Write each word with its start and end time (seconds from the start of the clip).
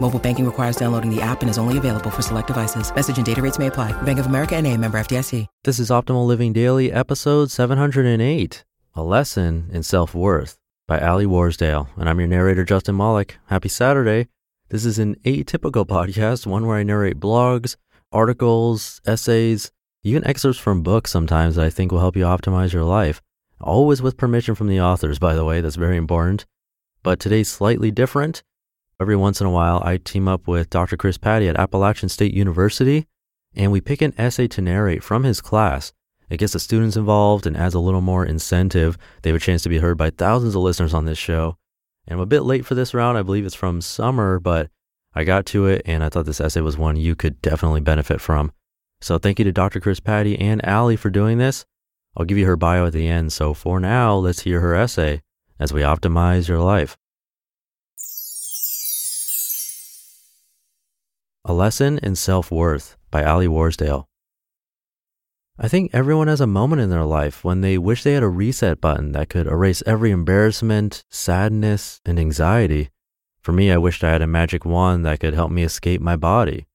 Mobile 0.00 0.20
banking 0.20 0.46
requires 0.46 0.76
downloading 0.76 1.14
the 1.14 1.20
app 1.20 1.40
and 1.42 1.50
is 1.50 1.58
only 1.58 1.76
available 1.76 2.10
for 2.10 2.22
select 2.22 2.46
devices. 2.46 2.94
Message 2.94 3.16
and 3.16 3.26
data 3.26 3.42
rates 3.42 3.58
may 3.58 3.66
apply. 3.66 4.00
Bank 4.02 4.18
of 4.18 4.26
America 4.26 4.54
and 4.56 4.66
a 4.66 4.76
member 4.76 4.98
FDIC. 4.98 5.46
This 5.64 5.78
is 5.78 5.90
Optimal 5.90 6.26
Living 6.26 6.52
Daily, 6.52 6.92
episode 6.92 7.50
708 7.50 8.64
A 8.94 9.02
Lesson 9.02 9.68
in 9.72 9.82
Self 9.82 10.14
Worth 10.14 10.56
by 10.86 11.00
Ali 11.00 11.26
Warsdale. 11.26 11.88
And 11.96 12.08
I'm 12.08 12.20
your 12.20 12.28
narrator, 12.28 12.64
Justin 12.64 12.96
Malik. 12.96 13.38
Happy 13.46 13.68
Saturday. 13.68 14.28
This 14.68 14.84
is 14.84 15.00
an 15.00 15.16
atypical 15.24 15.84
podcast, 15.96 16.46
one 16.46 16.66
where 16.66 16.76
I 16.76 16.84
narrate 16.84 17.18
blogs, 17.18 17.74
articles, 18.12 19.00
essays, 19.04 19.72
even 20.04 20.24
excerpts 20.26 20.60
from 20.60 20.84
books 20.84 21.10
sometimes 21.10 21.56
that 21.56 21.64
I 21.64 21.70
think 21.70 21.90
will 21.90 21.98
help 21.98 22.16
you 22.16 22.24
optimize 22.24 22.72
your 22.72 22.84
life. 22.84 23.20
Always 23.60 24.00
with 24.00 24.16
permission 24.16 24.54
from 24.54 24.68
the 24.68 24.80
authors, 24.80 25.18
by 25.18 25.34
the 25.34 25.44
way. 25.44 25.60
That's 25.60 25.74
very 25.74 25.96
important. 25.96 26.46
But 27.02 27.18
today's 27.18 27.48
slightly 27.48 27.90
different. 27.90 28.44
Every 29.00 29.14
once 29.14 29.40
in 29.40 29.46
a 29.46 29.50
while, 29.50 29.80
I 29.84 29.98
team 29.98 30.26
up 30.26 30.48
with 30.48 30.70
Dr. 30.70 30.96
Chris 30.96 31.18
Patty 31.18 31.46
at 31.46 31.56
Appalachian 31.56 32.08
State 32.08 32.34
University, 32.34 33.06
and 33.54 33.70
we 33.70 33.80
pick 33.80 34.02
an 34.02 34.12
essay 34.18 34.48
to 34.48 34.60
narrate 34.60 35.04
from 35.04 35.22
his 35.22 35.40
class. 35.40 35.92
It 36.28 36.38
gets 36.38 36.52
the 36.52 36.58
students 36.58 36.96
involved 36.96 37.46
and 37.46 37.56
adds 37.56 37.74
a 37.74 37.80
little 37.80 38.00
more 38.00 38.26
incentive. 38.26 38.98
They 39.22 39.30
have 39.30 39.36
a 39.36 39.40
chance 39.40 39.62
to 39.62 39.68
be 39.68 39.78
heard 39.78 39.96
by 39.96 40.10
thousands 40.10 40.56
of 40.56 40.62
listeners 40.62 40.94
on 40.94 41.04
this 41.04 41.16
show. 41.16 41.56
And 42.08 42.14
I'm 42.14 42.22
a 42.22 42.26
bit 42.26 42.40
late 42.40 42.66
for 42.66 42.74
this 42.74 42.92
round. 42.92 43.16
I 43.16 43.22
believe 43.22 43.46
it's 43.46 43.54
from 43.54 43.80
summer, 43.80 44.40
but 44.40 44.68
I 45.14 45.22
got 45.22 45.46
to 45.46 45.66
it 45.66 45.82
and 45.86 46.02
I 46.02 46.08
thought 46.08 46.26
this 46.26 46.40
essay 46.40 46.60
was 46.60 46.76
one 46.76 46.96
you 46.96 47.14
could 47.14 47.40
definitely 47.40 47.80
benefit 47.80 48.20
from. 48.20 48.52
So 49.00 49.16
thank 49.16 49.38
you 49.38 49.44
to 49.44 49.52
Dr. 49.52 49.78
Chris 49.78 50.00
Patty 50.00 50.38
and 50.38 50.60
Ali 50.64 50.96
for 50.96 51.08
doing 51.08 51.38
this. 51.38 51.64
I'll 52.16 52.26
give 52.26 52.36
you 52.36 52.46
her 52.46 52.56
bio 52.56 52.86
at 52.86 52.92
the 52.92 53.06
end. 53.06 53.32
So 53.32 53.54
for 53.54 53.78
now, 53.78 54.16
let's 54.16 54.40
hear 54.40 54.60
her 54.60 54.74
essay 54.74 55.22
as 55.60 55.72
we 55.72 55.82
optimize 55.82 56.48
your 56.48 56.58
life. 56.58 56.96
A 61.48 61.54
Lesson 61.54 61.96
in 62.02 62.14
Self 62.14 62.50
Worth 62.50 62.98
by 63.10 63.24
Ali 63.24 63.48
Warsdale. 63.48 64.06
I 65.58 65.66
think 65.66 65.88
everyone 65.94 66.28
has 66.28 66.42
a 66.42 66.46
moment 66.46 66.82
in 66.82 66.90
their 66.90 67.06
life 67.06 67.42
when 67.42 67.62
they 67.62 67.78
wish 67.78 68.02
they 68.02 68.12
had 68.12 68.22
a 68.22 68.28
reset 68.28 68.82
button 68.82 69.12
that 69.12 69.30
could 69.30 69.46
erase 69.46 69.82
every 69.86 70.10
embarrassment, 70.10 71.04
sadness, 71.08 72.02
and 72.04 72.20
anxiety. 72.20 72.90
For 73.40 73.52
me, 73.52 73.72
I 73.72 73.78
wished 73.78 74.04
I 74.04 74.10
had 74.10 74.20
a 74.20 74.26
magic 74.26 74.66
wand 74.66 75.06
that 75.06 75.20
could 75.20 75.32
help 75.32 75.50
me 75.50 75.62
escape 75.62 76.02
my 76.02 76.16
body. 76.16 76.66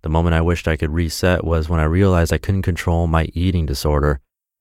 The 0.00 0.08
moment 0.08 0.34
I 0.34 0.40
wished 0.40 0.66
I 0.66 0.78
could 0.78 0.94
reset 0.94 1.44
was 1.44 1.68
when 1.68 1.80
I 1.80 1.84
realized 1.84 2.32
I 2.32 2.38
couldn't 2.38 2.62
control 2.62 3.06
my 3.06 3.24
eating 3.34 3.66
disorder. 3.66 4.18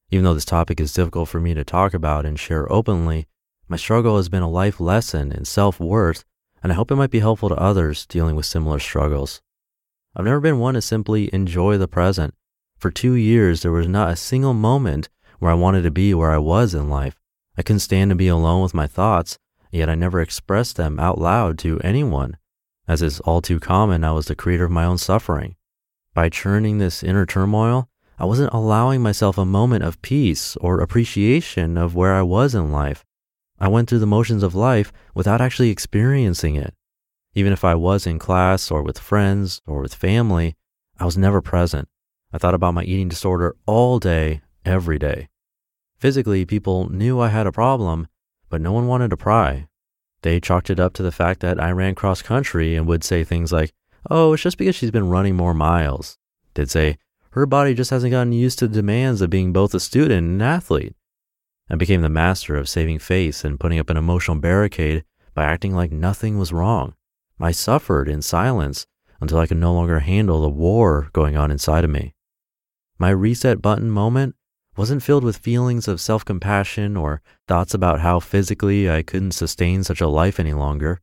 Even 0.09 0.26
though 0.26 0.34
this 0.34 0.44
topic 0.44 0.82
is 0.82 0.92
difficult 0.92 1.30
for 1.30 1.40
me 1.40 1.53
to 1.53 1.64
talk 1.64 1.94
about 1.94 2.26
and 2.26 2.38
share 2.38 2.70
openly, 2.70 3.26
my 3.70 3.78
struggle 3.78 4.18
has 4.18 4.28
been 4.28 4.44
a 4.44 4.50
life 4.50 4.82
lesson 4.82 5.32
in 5.32 5.46
self 5.46 5.80
worth, 5.80 6.26
and 6.62 6.74
I 6.74 6.76
hope 6.76 6.92
it 6.92 6.98
might 6.98 7.09
be 7.09 7.20
helpful 7.20 7.48
to 7.48 7.56
others 7.56 8.06
dealing 8.06 8.36
with 8.36 8.46
similar 8.46 8.78
struggles. 8.78 9.42
I've 10.16 10.26
never 10.26 10.40
been 10.40 10.60
one 10.60 10.74
to 10.74 10.82
simply 10.82 11.34
enjoy 11.34 11.78
the 11.78 11.88
present. 11.88 12.34
For 12.78 12.92
two 12.92 13.14
years, 13.14 13.62
there 13.62 13.72
was 13.72 13.88
not 13.88 14.12
a 14.12 14.16
single 14.16 14.54
moment 14.54 15.08
where 15.40 15.52
I 15.52 15.56
wanted 15.56 15.84
to 15.84 15.92
be 15.92 16.14
where 16.14 16.32
I 16.32 16.38
was 16.38 16.74
in 16.74 16.90
life. 16.90 17.16
I 17.58 17.62
couldn't 17.62 17.80
stand 17.80 18.10
to 18.10 18.16
be 18.16 18.28
alone 18.28 18.62
with 18.62 18.74
my 18.74 18.88
thoughts, 18.88 19.38
yet 19.72 19.90
I 19.90 19.96
never 19.96 20.20
expressed 20.20 20.76
them 20.76 21.00
out 21.00 21.18
loud 21.18 21.58
to 21.60 21.80
anyone. 21.80 22.38
As 22.88 23.02
is 23.02 23.20
all 23.22 23.42
too 23.42 23.60
common, 23.60 24.04
I 24.04 24.12
was 24.12 24.26
the 24.26 24.36
creator 24.36 24.66
of 24.66 24.72
my 24.72 24.84
own 24.84 24.98
suffering. 24.98 25.56
By 26.14 26.28
churning 26.28 26.78
this 26.78 27.04
inner 27.04 27.26
turmoil, 27.26 27.88
I 28.20 28.26
wasn't 28.26 28.54
allowing 28.54 29.02
myself 29.02 29.38
a 29.38 29.46
moment 29.46 29.84
of 29.84 30.02
peace 30.02 30.58
or 30.58 30.82
appreciation 30.82 31.78
of 31.78 31.96
where 31.96 32.14
I 32.14 32.22
was 32.22 32.54
in 32.54 32.72
life. 32.72 33.06
I 33.60 33.70
went 33.70 33.88
through 33.88 34.00
the 34.00 34.06
motions 34.08 34.44
of 34.44 34.56
life 34.56 34.92
without 35.16 35.40
actually 35.40 35.70
experiencing 35.70 36.56
it. 36.56 36.74
Even 37.34 37.53
if 37.53 37.64
I 37.64 37.75
was 37.75 38.06
in 38.06 38.19
class 38.19 38.69
or 38.69 38.84
with 38.84 39.00
friends 39.00 39.62
or 39.66 39.81
with 39.81 39.96
family, 39.96 40.56
I 41.00 41.06
was 41.06 41.18
never 41.18 41.42
present. 41.42 41.88
I 42.34 42.38
thought 42.38 42.53
about 42.53 42.74
my 42.74 42.84
eating 42.84 43.09
disorder 43.09 43.56
all 43.66 44.00
day, 44.00 44.42
every 44.66 45.00
day. 45.00 45.30
Physically, 45.97 46.46
people 46.46 46.90
knew 46.90 47.20
I 47.20 47.30
had 47.30 47.47
a 47.47 47.52
problem, 47.52 48.08
but 48.50 48.62
no 48.62 48.72
one 48.72 48.88
wanted 48.88 49.09
to 49.12 49.18
pry. 49.18 49.68
They 50.24 50.40
chalked 50.40 50.70
it 50.70 50.80
up 50.80 50.94
to 50.94 51.03
the 51.03 51.12
fact 51.12 51.40
that 51.40 51.62
I 51.62 51.72
ran 51.72 51.96
cross 51.96 52.22
country 52.22 52.75
and 52.75 52.88
would 52.88 53.03
say 53.03 53.24
things 53.24 53.52
like, 53.52 53.74
oh, 54.09 54.34
it's 54.34 54.44
just 54.44 54.58
because 54.58 54.75
she's 54.75 54.91
been 54.91 55.09
running 55.09 55.36
more 55.36 55.53
miles. 55.53 56.18
They'd 56.53 56.70
say, 56.70 56.97
her 57.31 57.46
body 57.46 57.74
just 57.74 57.91
hasn't 57.91 58.12
gotten 58.12 58.34
used 58.34 58.59
to 58.59 58.68
the 58.68 58.75
demands 58.75 59.22
of 59.22 59.30
being 59.30 59.53
both 59.53 59.74
a 59.74 59.80
student 59.80 60.28
and 60.28 60.41
an 60.41 60.47
athlete. 60.47 60.96
I 61.70 61.75
became 61.75 62.02
the 62.02 62.09
master 62.09 62.58
of 62.58 62.68
saving 62.68 63.00
face 63.00 63.46
and 63.46 63.59
putting 63.59 63.80
up 63.80 63.90
an 63.90 63.96
emotional 63.96 64.38
barricade 64.38 65.06
by 65.34 65.46
acting 65.46 65.74
like 65.74 65.91
nothing 65.91 66.38
was 66.38 66.52
wrong. 66.52 66.94
I 67.41 67.52
suffered 67.52 68.07
in 68.07 68.22
silence 68.22 68.85
until 69.19 69.40
I 69.40 69.47
could 69.47 69.57
no 69.57 69.74
longer 69.74 70.00
handle 70.00 70.41
the 70.41 70.50
war 70.50 71.09
going 71.13 71.35
on 71.35 71.52
inside 71.52 71.84
of 71.84 71.90
me. 71.90 72.13
My 73.00 73.09
reset 73.09 73.62
button 73.62 73.90
moment 73.90 74.35
wasn't 74.78 75.03
filled 75.03 75.24
with 75.24 75.38
feelings 75.38 75.88
of 75.88 76.00
self 76.00 76.24
compassion 76.24 76.96
or 76.96 77.22
thoughts 77.47 77.74
about 77.74 78.00
how 78.00 78.19
physically 78.19 78.90
I 78.90 79.02
couldn't 79.02 79.31
sustain 79.31 79.84
such 79.84 80.02
a 80.02 80.07
life 80.07 80.40
any 80.40 80.53
longer. 80.53 81.02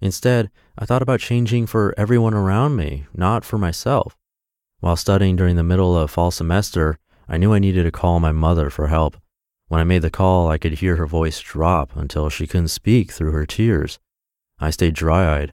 Instead, 0.00 0.50
I 0.78 0.84
thought 0.84 1.02
about 1.02 1.20
changing 1.20 1.66
for 1.66 1.94
everyone 1.96 2.34
around 2.34 2.76
me, 2.76 3.06
not 3.14 3.44
for 3.44 3.56
myself. 3.56 4.16
While 4.80 4.96
studying 4.96 5.36
during 5.36 5.56
the 5.56 5.62
middle 5.62 5.96
of 5.96 6.10
fall 6.10 6.30
semester, 6.30 6.98
I 7.28 7.38
knew 7.38 7.54
I 7.54 7.58
needed 7.58 7.84
to 7.84 7.90
call 7.90 8.20
my 8.20 8.32
mother 8.32 8.70
for 8.70 8.88
help. 8.88 9.16
When 9.68 9.80
I 9.80 9.84
made 9.84 10.02
the 10.02 10.10
call, 10.10 10.48
I 10.48 10.58
could 10.58 10.74
hear 10.74 10.96
her 10.96 11.06
voice 11.06 11.40
drop 11.40 11.96
until 11.96 12.28
she 12.28 12.46
couldn't 12.46 12.68
speak 12.68 13.10
through 13.10 13.32
her 13.32 13.46
tears. 13.46 13.98
I 14.58 14.70
stayed 14.70 14.94
dry 14.94 15.40
eyed. 15.40 15.52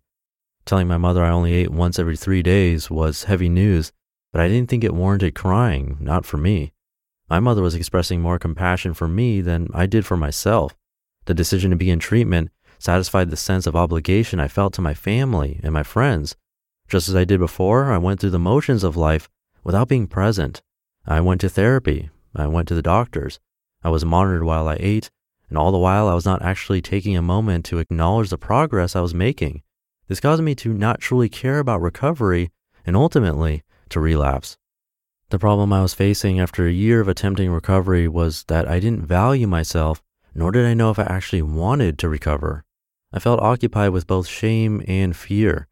Telling 0.66 0.88
my 0.88 0.98
mother 0.98 1.24
I 1.24 1.30
only 1.30 1.54
ate 1.54 1.72
once 1.72 2.00
every 2.00 2.16
three 2.16 2.42
days 2.42 2.90
was 2.90 3.26
heavy 3.26 3.50
news, 3.50 3.92
but 4.32 4.42
I 4.42 4.48
didn't 4.48 4.70
think 4.70 4.84
it 4.84 4.96
warranted 4.96 5.36
crying, 5.36 5.98
not 6.00 6.26
for 6.26 6.38
me. 6.38 6.72
My 7.30 7.40
mother 7.40 7.62
was 7.62 7.76
expressing 7.76 8.22
more 8.22 8.40
compassion 8.40 8.94
for 8.94 9.08
me 9.08 9.42
than 9.42 9.68
I 9.74 9.86
did 9.86 10.06
for 10.06 10.16
myself. 10.16 10.76
The 11.26 11.34
decision 11.34 11.72
to 11.72 11.78
be 11.78 11.90
in 11.90 12.00
treatment 12.00 12.50
satisfied 12.80 13.30
the 13.30 13.38
sense 13.38 13.66
of 13.66 13.76
obligation 13.76 14.40
I 14.40 14.48
felt 14.48 14.74
to 14.74 14.82
my 14.82 14.94
family 14.94 15.60
and 15.64 15.74
my 15.74 15.84
friends. 15.84 16.36
Just 16.88 17.10
as 17.10 17.16
I 17.16 17.24
did 17.24 17.40
before, 17.40 17.92
I 17.92 17.98
went 17.98 18.20
through 18.20 18.32
the 18.32 18.40
motions 18.40 18.84
of 18.84 18.98
life 18.98 19.30
without 19.64 19.88
being 19.88 20.08
present. 20.08 20.62
I 21.06 21.22
went 21.22 21.42
to 21.42 21.50
therapy. 21.50 22.10
I 22.36 22.48
went 22.48 22.68
to 22.70 22.76
the 22.76 22.82
doctors. 22.82 23.40
I 23.84 23.90
was 23.90 24.06
monitored 24.06 24.44
while 24.44 24.68
I 24.68 24.78
ate, 24.80 25.12
and 25.50 25.58
all 25.58 25.72
the 25.72 25.78
while 25.78 26.08
I 26.08 26.14
was 26.14 26.26
not 26.26 26.42
actually 26.42 26.82
taking 26.82 27.18
a 27.18 27.22
moment 27.22 27.66
to 27.66 27.80
acknowledge 27.80 28.30
the 28.30 28.38
progress 28.38 28.96
I 28.96 29.02
was 29.02 29.14
making. 29.14 29.62
This 30.14 30.20
caused 30.20 30.44
me 30.44 30.54
to 30.54 30.72
not 30.72 31.00
truly 31.00 31.28
care 31.28 31.58
about 31.58 31.82
recovery 31.82 32.52
and 32.86 32.96
ultimately 32.96 33.64
to 33.90 34.00
relapse. 34.00 34.60
The 35.32 35.40
problem 35.40 35.74
I 35.74 35.82
was 35.82 35.96
facing 35.96 36.40
after 36.40 36.68
a 36.68 36.72
year 36.72 37.02
of 37.02 37.08
attempting 37.08 37.50
recovery 37.50 38.08
was 38.08 38.44
that 38.44 38.68
I 38.68 38.80
didn't 38.80 39.08
value 39.08 39.48
myself, 39.48 40.04
nor 40.36 40.52
did 40.52 40.68
I 40.68 40.76
know 40.76 40.92
if 40.92 41.00
I 41.00 41.06
actually 41.06 41.42
wanted 41.42 41.98
to 41.98 42.10
recover. 42.10 42.64
I 43.12 43.18
felt 43.18 43.40
occupied 43.40 43.90
with 43.90 44.06
both 44.06 44.28
shame 44.28 44.84
and 44.88 45.16
fear. 45.16 45.68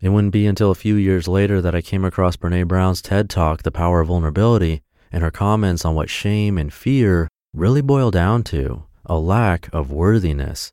It 0.00 0.08
wouldn't 0.08 0.32
be 0.32 0.48
until 0.48 0.72
a 0.72 0.74
few 0.74 0.96
years 0.96 1.28
later 1.28 1.62
that 1.62 1.76
I 1.76 1.80
came 1.80 2.04
across 2.04 2.36
Brene 2.36 2.66
Brown's 2.66 3.00
TED 3.00 3.30
Talk, 3.30 3.62
The 3.62 3.70
Power 3.70 4.00
of 4.00 4.08
Vulnerability, 4.08 4.82
and 5.12 5.22
her 5.22 5.30
comments 5.30 5.84
on 5.84 5.94
what 5.94 6.10
shame 6.10 6.58
and 6.58 6.72
fear 6.72 7.28
really 7.54 7.82
boil 7.82 8.10
down 8.10 8.42
to 8.50 8.82
a 9.04 9.16
lack 9.16 9.72
of 9.72 9.92
worthiness. 9.92 10.72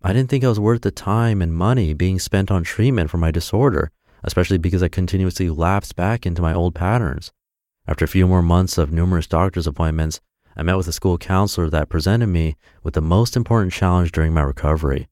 I 0.00 0.12
didn't 0.12 0.30
think 0.30 0.44
I 0.44 0.48
was 0.48 0.60
worth 0.60 0.82
the 0.82 0.92
time 0.92 1.42
and 1.42 1.52
money 1.52 1.92
being 1.92 2.20
spent 2.20 2.52
on 2.52 2.62
treatment 2.62 3.10
for 3.10 3.18
my 3.18 3.32
disorder, 3.32 3.90
especially 4.22 4.58
because 4.58 4.82
I 4.82 4.88
continuously 4.88 5.50
lapsed 5.50 5.96
back 5.96 6.24
into 6.24 6.40
my 6.40 6.54
old 6.54 6.74
patterns. 6.74 7.32
After 7.86 8.04
a 8.04 8.08
few 8.08 8.26
more 8.26 8.42
months 8.42 8.78
of 8.78 8.92
numerous 8.92 9.26
doctor's 9.26 9.66
appointments, 9.66 10.20
I 10.56 10.62
met 10.62 10.76
with 10.76 10.86
a 10.86 10.92
school 10.92 11.18
counselor 11.18 11.68
that 11.70 11.88
presented 11.88 12.28
me 12.28 12.56
with 12.82 12.94
the 12.94 13.00
most 13.00 13.36
important 13.36 13.72
challenge 13.72 14.12
during 14.12 14.32
my 14.32 14.42
recovery. 14.42 15.08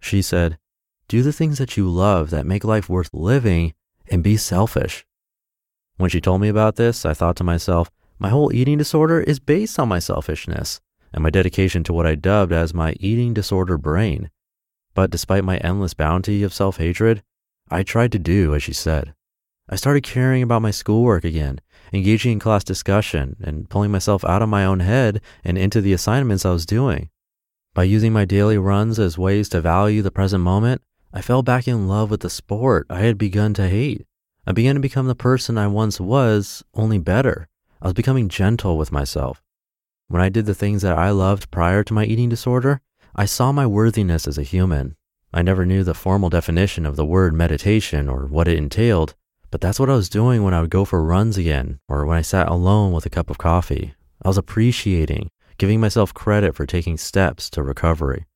She 0.00 0.22
said, 0.22 0.58
Do 1.08 1.22
the 1.22 1.32
things 1.32 1.58
that 1.58 1.76
you 1.76 1.88
love 1.88 2.30
that 2.30 2.46
make 2.46 2.64
life 2.64 2.88
worth 2.88 3.10
living 3.12 3.74
and 4.10 4.22
be 4.22 4.38
selfish. 4.38 5.04
When 5.96 6.08
she 6.08 6.20
told 6.20 6.40
me 6.40 6.48
about 6.48 6.76
this, 6.76 7.04
I 7.04 7.12
thought 7.12 7.36
to 7.36 7.44
myself, 7.44 7.90
my 8.18 8.30
whole 8.30 8.54
eating 8.54 8.78
disorder 8.78 9.20
is 9.20 9.38
based 9.38 9.78
on 9.78 9.88
my 9.88 9.98
selfishness 9.98 10.80
and 11.12 11.22
my 11.22 11.30
dedication 11.30 11.82
to 11.84 11.92
what 11.92 12.06
I 12.06 12.14
dubbed 12.14 12.52
as 12.52 12.74
my 12.74 12.94
eating 13.00 13.34
disorder 13.34 13.78
brain. 13.78 14.30
But 14.94 15.10
despite 15.10 15.44
my 15.44 15.58
endless 15.58 15.94
bounty 15.94 16.42
of 16.42 16.54
self 16.54 16.78
hatred, 16.78 17.22
I 17.70 17.82
tried 17.82 18.12
to 18.12 18.18
do 18.18 18.54
as 18.54 18.62
she 18.62 18.72
said. 18.72 19.14
I 19.68 19.76
started 19.76 20.02
caring 20.02 20.42
about 20.42 20.62
my 20.62 20.72
schoolwork 20.72 21.24
again, 21.24 21.60
engaging 21.92 22.32
in 22.32 22.38
class 22.40 22.64
discussion, 22.64 23.36
and 23.40 23.70
pulling 23.70 23.92
myself 23.92 24.24
out 24.24 24.42
of 24.42 24.48
my 24.48 24.64
own 24.64 24.80
head 24.80 25.20
and 25.44 25.56
into 25.56 25.80
the 25.80 25.92
assignments 25.92 26.44
I 26.44 26.50
was 26.50 26.66
doing. 26.66 27.08
By 27.72 27.84
using 27.84 28.12
my 28.12 28.24
daily 28.24 28.58
runs 28.58 28.98
as 28.98 29.16
ways 29.16 29.48
to 29.50 29.60
value 29.60 30.02
the 30.02 30.10
present 30.10 30.42
moment, 30.42 30.82
I 31.12 31.22
fell 31.22 31.42
back 31.42 31.68
in 31.68 31.86
love 31.86 32.10
with 32.10 32.20
the 32.20 32.30
sport 32.30 32.86
I 32.90 33.00
had 33.00 33.16
begun 33.16 33.54
to 33.54 33.68
hate. 33.68 34.06
I 34.44 34.52
began 34.52 34.74
to 34.74 34.80
become 34.80 35.06
the 35.06 35.14
person 35.14 35.56
I 35.56 35.68
once 35.68 36.00
was, 36.00 36.64
only 36.74 36.98
better. 36.98 37.46
I 37.80 37.86
was 37.86 37.94
becoming 37.94 38.28
gentle 38.28 38.76
with 38.76 38.90
myself. 38.90 39.40
When 40.10 40.20
I 40.20 40.28
did 40.28 40.46
the 40.46 40.56
things 40.56 40.82
that 40.82 40.98
I 40.98 41.10
loved 41.10 41.52
prior 41.52 41.84
to 41.84 41.94
my 41.94 42.04
eating 42.04 42.28
disorder, 42.28 42.80
I 43.14 43.26
saw 43.26 43.52
my 43.52 43.64
worthiness 43.64 44.26
as 44.26 44.38
a 44.38 44.42
human. 44.42 44.96
I 45.32 45.42
never 45.42 45.64
knew 45.64 45.84
the 45.84 45.94
formal 45.94 46.28
definition 46.28 46.84
of 46.84 46.96
the 46.96 47.04
word 47.04 47.32
meditation 47.32 48.08
or 48.08 48.26
what 48.26 48.48
it 48.48 48.56
entailed, 48.56 49.14
but 49.52 49.60
that's 49.60 49.78
what 49.78 49.88
I 49.88 49.94
was 49.94 50.08
doing 50.08 50.42
when 50.42 50.52
I 50.52 50.62
would 50.62 50.70
go 50.70 50.84
for 50.84 51.00
runs 51.00 51.38
again 51.38 51.78
or 51.88 52.04
when 52.06 52.18
I 52.18 52.22
sat 52.22 52.48
alone 52.48 52.90
with 52.90 53.06
a 53.06 53.08
cup 53.08 53.30
of 53.30 53.38
coffee. 53.38 53.94
I 54.20 54.26
was 54.26 54.36
appreciating, 54.36 55.30
giving 55.58 55.78
myself 55.78 56.12
credit 56.12 56.56
for 56.56 56.66
taking 56.66 56.96
steps 56.96 57.48
to 57.50 57.62
recovery. 57.62 58.26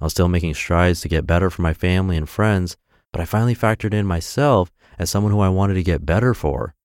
I 0.00 0.04
was 0.04 0.12
still 0.12 0.28
making 0.28 0.54
strides 0.54 1.00
to 1.00 1.08
get 1.08 1.26
better 1.26 1.50
for 1.50 1.62
my 1.62 1.74
family 1.74 2.16
and 2.16 2.28
friends, 2.28 2.76
but 3.10 3.20
I 3.20 3.24
finally 3.24 3.56
factored 3.56 3.92
in 3.92 4.06
myself 4.06 4.70
as 5.00 5.10
someone 5.10 5.32
who 5.32 5.40
I 5.40 5.48
wanted 5.48 5.74
to 5.74 5.82
get 5.82 6.06
better 6.06 6.32
for. 6.32 6.76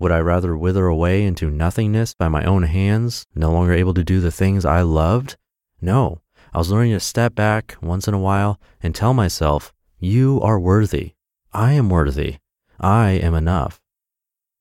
Would 0.00 0.12
I 0.12 0.20
rather 0.20 0.56
wither 0.56 0.86
away 0.86 1.24
into 1.24 1.50
nothingness 1.50 2.14
by 2.14 2.28
my 2.28 2.42
own 2.44 2.62
hands, 2.62 3.26
no 3.34 3.52
longer 3.52 3.74
able 3.74 3.92
to 3.92 4.02
do 4.02 4.18
the 4.18 4.32
things 4.32 4.64
I 4.64 4.80
loved? 4.80 5.36
No, 5.82 6.22
I 6.54 6.58
was 6.58 6.70
learning 6.70 6.92
to 6.92 7.00
step 7.00 7.34
back 7.34 7.76
once 7.82 8.08
in 8.08 8.14
a 8.14 8.18
while 8.18 8.58
and 8.82 8.94
tell 8.94 9.12
myself, 9.12 9.74
You 9.98 10.40
are 10.40 10.58
worthy. 10.58 11.12
I 11.52 11.74
am 11.74 11.90
worthy. 11.90 12.38
I 12.80 13.10
am 13.10 13.34
enough. 13.34 13.78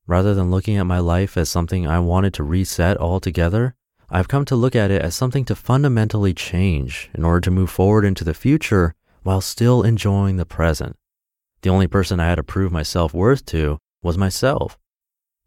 Rather 0.05 0.33
than 0.33 0.51
looking 0.51 0.75
at 0.75 0.85
my 0.85 0.99
life 0.99 1.37
as 1.37 1.47
something 1.49 1.87
I 1.87 1.99
wanted 1.99 2.33
to 2.33 2.43
reset 2.43 2.97
altogether, 2.97 3.75
I've 4.09 4.27
come 4.27 4.43
to 4.43 4.57
look 4.57 4.75
at 4.75 4.91
it 4.91 5.01
as 5.01 5.15
something 5.15 5.45
to 5.45 5.55
fundamentally 5.55 6.33
change 6.33 7.09
in 7.13 7.23
order 7.23 7.39
to 7.41 7.51
move 7.51 7.69
forward 7.69 8.03
into 8.03 8.25
the 8.25 8.33
future 8.33 8.93
while 9.23 9.39
still 9.39 9.83
enjoying 9.83 10.35
the 10.35 10.45
present. 10.45 10.97
The 11.61 11.69
only 11.69 11.87
person 11.87 12.19
I 12.19 12.25
had 12.25 12.35
to 12.35 12.43
prove 12.43 12.73
my 12.73 12.83
self 12.83 13.13
worth 13.13 13.45
to 13.45 13.77
was 14.03 14.17
myself. 14.17 14.77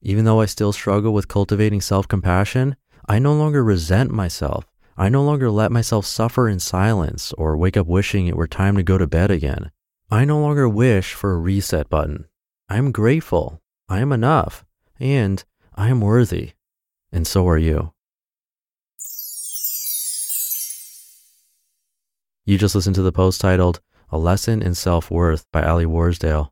Even 0.02 0.24
though 0.24 0.40
I 0.40 0.46
still 0.46 0.72
struggle 0.72 1.14
with 1.14 1.28
cultivating 1.28 1.80
self 1.80 2.08
compassion, 2.08 2.76
I 3.08 3.18
no 3.18 3.32
longer 3.32 3.62
resent 3.62 4.10
myself. 4.10 4.66
I 4.96 5.08
no 5.08 5.22
longer 5.22 5.50
let 5.50 5.72
myself 5.72 6.04
suffer 6.04 6.48
in 6.48 6.58
silence 6.58 7.32
or 7.34 7.56
wake 7.56 7.76
up 7.76 7.86
wishing 7.86 8.26
it 8.26 8.36
were 8.36 8.48
time 8.48 8.76
to 8.76 8.82
go 8.82 8.98
to 8.98 9.06
bed 9.06 9.30
again. 9.30 9.70
I 10.10 10.24
no 10.24 10.38
longer 10.40 10.68
wish 10.68 11.14
for 11.14 11.32
a 11.32 11.38
reset 11.38 11.88
button. 11.88 12.26
I 12.68 12.76
am 12.76 12.92
grateful. 12.92 13.62
I 13.88 14.00
am 14.00 14.12
enough. 14.12 14.64
And 15.00 15.42
I 15.74 15.88
am 15.88 16.00
worthy. 16.00 16.52
And 17.10 17.26
so 17.26 17.48
are 17.48 17.58
you. 17.58 17.92
You 22.44 22.58
just 22.58 22.74
listened 22.74 22.96
to 22.96 23.02
the 23.02 23.12
post 23.12 23.40
titled 23.40 23.80
A 24.10 24.18
Lesson 24.18 24.62
in 24.62 24.74
Self 24.74 25.10
Worth 25.10 25.46
by 25.52 25.62
Ali 25.62 25.86
Warsdale. 25.86 26.51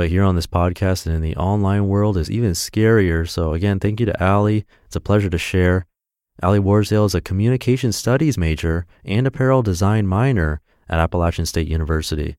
but 0.00 0.08
here 0.08 0.24
on 0.24 0.34
this 0.34 0.46
podcast 0.46 1.04
and 1.04 1.14
in 1.14 1.20
the 1.20 1.36
online 1.36 1.86
world 1.86 2.16
is 2.16 2.30
even 2.30 2.52
scarier. 2.52 3.28
So 3.28 3.52
again, 3.52 3.78
thank 3.78 4.00
you 4.00 4.06
to 4.06 4.24
Ali. 4.26 4.64
It's 4.86 4.96
a 4.96 5.00
pleasure 5.00 5.28
to 5.28 5.36
share. 5.36 5.84
Ali 6.42 6.58
Warsdale 6.58 7.04
is 7.04 7.14
a 7.14 7.20
communication 7.20 7.92
studies 7.92 8.38
major 8.38 8.86
and 9.04 9.26
apparel 9.26 9.60
design 9.60 10.06
minor 10.06 10.62
at 10.88 11.00
Appalachian 11.00 11.44
State 11.44 11.68
University. 11.68 12.38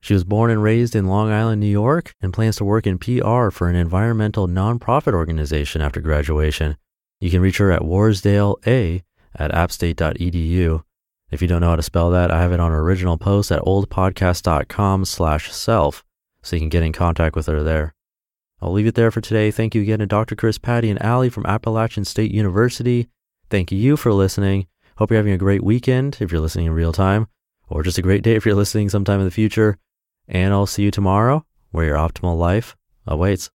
She 0.00 0.14
was 0.14 0.22
born 0.22 0.52
and 0.52 0.62
raised 0.62 0.94
in 0.94 1.08
Long 1.08 1.32
Island, 1.32 1.60
New 1.60 1.66
York, 1.66 2.14
and 2.22 2.32
plans 2.32 2.54
to 2.58 2.64
work 2.64 2.86
in 2.86 2.96
PR 2.96 3.50
for 3.50 3.68
an 3.68 3.74
environmental 3.74 4.46
nonprofit 4.46 5.12
organization 5.12 5.82
after 5.82 6.00
graduation. 6.00 6.76
You 7.18 7.32
can 7.32 7.40
reach 7.40 7.58
her 7.58 7.72
at 7.72 7.82
warsdalea 7.82 9.02
at 9.34 9.50
appstate.edu. 9.50 10.84
If 11.32 11.42
you 11.42 11.48
don't 11.48 11.60
know 11.60 11.70
how 11.70 11.74
to 11.74 11.82
spell 11.82 12.12
that, 12.12 12.30
I 12.30 12.40
have 12.40 12.52
it 12.52 12.60
on 12.60 12.70
an 12.70 12.78
original 12.78 13.18
post 13.18 13.50
at 13.50 13.62
oldpodcast.com 13.62 15.06
slash 15.06 15.50
self 15.50 16.04
so 16.42 16.56
you 16.56 16.60
can 16.60 16.68
get 16.68 16.82
in 16.82 16.92
contact 16.92 17.36
with 17.36 17.46
her 17.46 17.62
there. 17.62 17.94
I'll 18.60 18.72
leave 18.72 18.86
it 18.86 18.94
there 18.94 19.10
for 19.10 19.20
today. 19.20 19.50
Thank 19.50 19.74
you 19.74 19.82
again 19.82 20.00
to 20.00 20.06
Dr. 20.06 20.36
Chris 20.36 20.58
Patty 20.58 20.90
and 20.90 21.00
Ali 21.00 21.30
from 21.30 21.46
Appalachian 21.46 22.04
State 22.04 22.30
University. 22.30 23.08
Thank 23.48 23.72
you 23.72 23.96
for 23.96 24.12
listening. 24.12 24.66
Hope 24.96 25.10
you're 25.10 25.18
having 25.18 25.32
a 25.32 25.38
great 25.38 25.64
weekend 25.64 26.18
if 26.20 26.30
you're 26.30 26.42
listening 26.42 26.66
in 26.66 26.72
real 26.72 26.92
time, 26.92 27.26
or 27.68 27.82
just 27.82 27.96
a 27.96 28.02
great 28.02 28.22
day 28.22 28.34
if 28.34 28.44
you're 28.44 28.54
listening 28.54 28.90
sometime 28.90 29.18
in 29.20 29.24
the 29.24 29.30
future. 29.30 29.78
And 30.28 30.52
I'll 30.52 30.66
see 30.66 30.82
you 30.82 30.90
tomorrow 30.90 31.46
where 31.70 31.86
your 31.86 31.96
optimal 31.96 32.36
life 32.36 32.76
awaits. 33.06 33.48